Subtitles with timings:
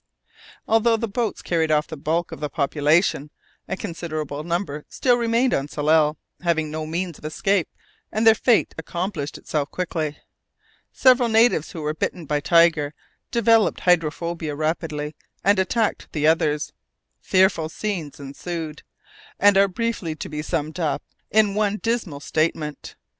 [0.67, 3.29] Although the boats carried off the bulk of the population,
[3.67, 7.69] a considerable number still remained on Tsalal, having no means of escape,
[8.11, 10.17] and their fate accomplished itself quickly.
[10.91, 12.95] Several natives who were bitten by Tiger
[13.29, 16.73] developed hydrophobia rapidly, and attacked the others.
[17.19, 18.81] Fearful scenes ensued,
[19.39, 22.95] and are briefly to be summed up in one dismal statement.